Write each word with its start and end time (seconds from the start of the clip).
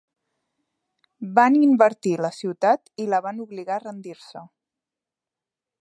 Van 1.39 1.59
invertir 1.65 2.15
la 2.27 2.33
ciutat 2.39 2.91
i 3.05 3.07
la 3.13 3.21
van 3.27 3.45
obligar 3.47 3.77
a 3.77 3.85
rendir-se. 3.87 4.45